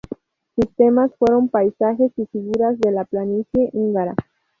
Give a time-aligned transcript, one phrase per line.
[0.55, 4.15] Sus temas fueron paisajes y figuras de la planicie húngara.